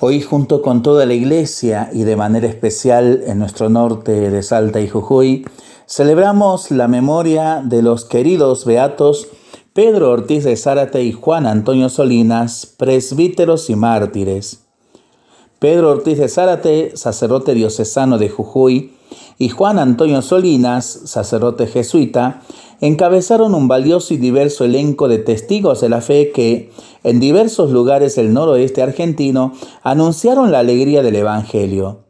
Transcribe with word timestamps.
Hoy 0.00 0.20
junto 0.22 0.62
con 0.62 0.84
toda 0.84 1.06
la 1.06 1.14
iglesia 1.14 1.90
y 1.92 2.04
de 2.04 2.14
manera 2.14 2.46
especial 2.46 3.24
en 3.26 3.40
nuestro 3.40 3.68
norte 3.68 4.30
de 4.30 4.42
Salta 4.44 4.80
y 4.80 4.88
Jujuy, 4.88 5.44
celebramos 5.88 6.70
la 6.70 6.86
memoria 6.86 7.62
de 7.64 7.82
los 7.82 8.04
queridos 8.04 8.64
beatos 8.64 9.26
Pedro 9.72 10.12
Ortiz 10.12 10.44
de 10.44 10.54
Zárate 10.56 11.02
y 11.02 11.10
Juan 11.10 11.46
Antonio 11.46 11.88
Solinas, 11.88 12.64
presbíteros 12.64 13.70
y 13.70 13.74
mártires. 13.74 14.66
Pedro 15.58 15.90
Ortiz 15.90 16.18
de 16.18 16.28
Zárate, 16.28 16.96
sacerdote 16.96 17.54
diocesano 17.54 18.18
de 18.18 18.28
Jujuy, 18.28 18.97
y 19.38 19.48
Juan 19.50 19.78
Antonio 19.78 20.20
Solinas, 20.20 20.84
sacerdote 21.04 21.68
jesuita, 21.68 22.42
encabezaron 22.80 23.54
un 23.54 23.68
valioso 23.68 24.14
y 24.14 24.16
diverso 24.16 24.64
elenco 24.64 25.08
de 25.08 25.18
testigos 25.18 25.80
de 25.80 25.88
la 25.88 26.00
fe 26.00 26.32
que, 26.32 26.72
en 27.04 27.20
diversos 27.20 27.70
lugares 27.70 28.16
del 28.16 28.32
noroeste 28.32 28.82
argentino, 28.82 29.52
anunciaron 29.82 30.50
la 30.50 30.58
alegría 30.58 31.02
del 31.02 31.16
Evangelio. 31.16 32.04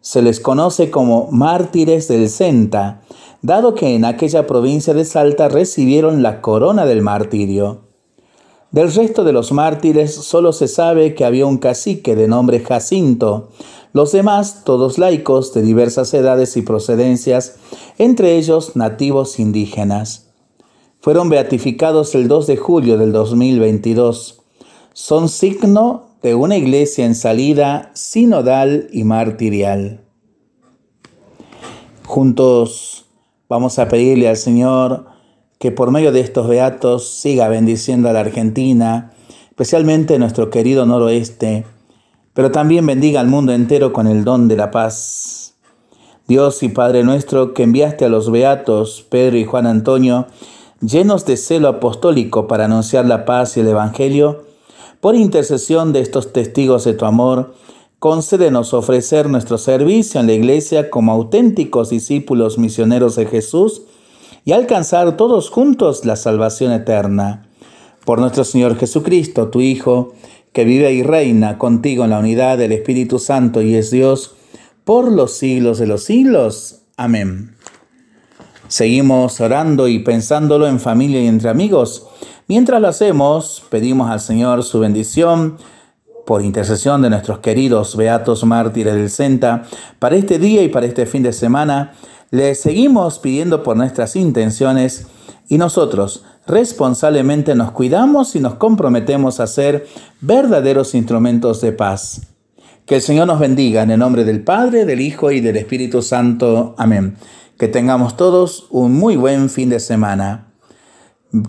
Se 0.00 0.22
les 0.22 0.40
conoce 0.40 0.90
como 0.90 1.28
mártires 1.30 2.08
del 2.08 2.28
Senta, 2.28 3.02
dado 3.42 3.74
que 3.74 3.94
en 3.94 4.04
aquella 4.04 4.46
provincia 4.46 4.94
de 4.94 5.04
Salta 5.04 5.48
recibieron 5.48 6.22
la 6.22 6.40
corona 6.40 6.86
del 6.86 7.02
martirio. 7.02 7.82
Del 8.72 8.90
resto 8.90 9.22
de 9.22 9.34
los 9.34 9.52
mártires 9.52 10.14
solo 10.14 10.54
se 10.54 10.66
sabe 10.66 11.14
que 11.14 11.26
había 11.26 11.44
un 11.44 11.58
cacique 11.58 12.16
de 12.16 12.26
nombre 12.26 12.60
Jacinto, 12.60 13.50
los 13.92 14.12
demás 14.12 14.62
todos 14.64 14.98
laicos 14.98 15.52
de 15.54 15.62
diversas 15.62 16.12
edades 16.14 16.56
y 16.56 16.62
procedencias, 16.62 17.56
entre 17.98 18.36
ellos 18.36 18.76
nativos 18.76 19.38
indígenas. 19.38 20.30
Fueron 21.00 21.28
beatificados 21.28 22.14
el 22.14 22.28
2 22.28 22.46
de 22.46 22.56
julio 22.56 22.96
del 22.96 23.12
2022. 23.12 24.40
Son 24.92 25.28
signo 25.28 26.06
de 26.22 26.34
una 26.34 26.56
iglesia 26.56 27.04
en 27.04 27.14
salida 27.14 27.90
sinodal 27.94 28.88
y 28.92 29.04
martirial. 29.04 30.00
Juntos 32.06 33.06
vamos 33.48 33.78
a 33.78 33.88
pedirle 33.88 34.28
al 34.28 34.36
Señor 34.36 35.06
que 35.58 35.72
por 35.72 35.90
medio 35.90 36.12
de 36.12 36.20
estos 36.20 36.48
beatos 36.48 37.08
siga 37.08 37.48
bendiciendo 37.48 38.08
a 38.08 38.12
la 38.12 38.20
Argentina, 38.20 39.12
especialmente 39.50 40.18
nuestro 40.18 40.50
querido 40.50 40.86
noroeste, 40.86 41.64
pero 42.34 42.50
también 42.50 42.86
bendiga 42.86 43.20
al 43.20 43.28
mundo 43.28 43.52
entero 43.52 43.92
con 43.92 44.06
el 44.06 44.24
don 44.24 44.48
de 44.48 44.56
la 44.56 44.70
paz. 44.70 45.54
Dios 46.28 46.62
y 46.62 46.68
Padre 46.68 47.04
nuestro, 47.04 47.52
que 47.52 47.64
enviaste 47.64 48.04
a 48.04 48.08
los 48.08 48.30
beatos 48.30 49.04
Pedro 49.08 49.36
y 49.36 49.44
Juan 49.44 49.66
Antonio, 49.66 50.26
llenos 50.80 51.26
de 51.26 51.36
celo 51.36 51.68
apostólico 51.68 52.46
para 52.46 52.64
anunciar 52.64 53.06
la 53.06 53.24
paz 53.24 53.56
y 53.56 53.60
el 53.60 53.68
Evangelio, 53.68 54.44
por 55.00 55.14
intercesión 55.16 55.92
de 55.92 56.00
estos 56.00 56.32
testigos 56.32 56.84
de 56.84 56.94
tu 56.94 57.04
amor, 57.04 57.54
concédenos 57.98 58.72
ofrecer 58.72 59.28
nuestro 59.28 59.58
servicio 59.58 60.20
en 60.20 60.26
la 60.26 60.32
Iglesia 60.32 60.90
como 60.90 61.12
auténticos 61.12 61.90
discípulos 61.90 62.56
misioneros 62.56 63.16
de 63.16 63.26
Jesús, 63.26 63.82
y 64.44 64.52
alcanzar 64.52 65.16
todos 65.16 65.50
juntos 65.50 66.04
la 66.04 66.16
salvación 66.16 66.72
eterna. 66.72 67.48
Por 68.04 68.18
nuestro 68.18 68.44
Señor 68.44 68.76
Jesucristo, 68.76 69.48
tu 69.48 69.60
Hijo, 69.60 70.14
que 70.52 70.64
vive 70.64 70.92
y 70.92 71.02
reina 71.02 71.58
contigo 71.58 72.04
en 72.04 72.10
la 72.10 72.18
unidad 72.18 72.58
del 72.58 72.72
Espíritu 72.72 73.18
Santo 73.18 73.62
y 73.62 73.74
es 73.76 73.90
Dios, 73.90 74.34
por 74.84 75.10
los 75.10 75.32
siglos 75.34 75.78
de 75.78 75.86
los 75.86 76.04
siglos. 76.04 76.82
Amén. 76.96 77.56
Seguimos 78.68 79.40
orando 79.40 79.86
y 79.86 80.00
pensándolo 80.00 80.66
en 80.66 80.80
familia 80.80 81.22
y 81.22 81.26
entre 81.26 81.50
amigos. 81.50 82.08
Mientras 82.48 82.80
lo 82.80 82.88
hacemos, 82.88 83.62
pedimos 83.70 84.10
al 84.10 84.20
Señor 84.20 84.62
su 84.62 84.80
bendición 84.80 85.58
por 86.26 86.42
intercesión 86.42 87.02
de 87.02 87.10
nuestros 87.10 87.38
queridos 87.38 87.96
beatos 87.96 88.44
mártires 88.44 88.94
del 88.94 89.10
Senta, 89.10 89.64
para 89.98 90.16
este 90.16 90.38
día 90.38 90.62
y 90.62 90.68
para 90.68 90.86
este 90.86 91.06
fin 91.06 91.22
de 91.22 91.32
semana, 91.32 91.94
le 92.30 92.54
seguimos 92.54 93.18
pidiendo 93.18 93.62
por 93.62 93.76
nuestras 93.76 94.16
intenciones 94.16 95.06
y 95.48 95.58
nosotros 95.58 96.24
responsablemente 96.46 97.54
nos 97.54 97.72
cuidamos 97.72 98.34
y 98.36 98.40
nos 98.40 98.54
comprometemos 98.54 99.40
a 99.40 99.46
ser 99.46 99.86
verdaderos 100.20 100.94
instrumentos 100.94 101.60
de 101.60 101.72
paz. 101.72 102.22
Que 102.86 102.96
el 102.96 103.02
Señor 103.02 103.28
nos 103.28 103.38
bendiga 103.38 103.82
en 103.82 103.90
el 103.92 103.98
nombre 103.98 104.24
del 104.24 104.42
Padre, 104.42 104.84
del 104.84 105.00
Hijo 105.00 105.30
y 105.30 105.40
del 105.40 105.56
Espíritu 105.56 106.02
Santo. 106.02 106.74
Amén. 106.78 107.16
Que 107.58 107.68
tengamos 107.68 108.16
todos 108.16 108.66
un 108.70 108.92
muy 108.94 109.16
buen 109.16 109.50
fin 109.50 109.68
de 109.68 109.78
semana. 109.78 110.48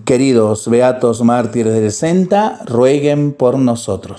Queridos 0.05 0.69
beatos 0.69 1.23
mártires 1.23 1.73
del 1.73 1.91
Senta, 1.91 2.61
rueguen 2.65 3.33
por 3.33 3.57
nosotros. 3.57 4.11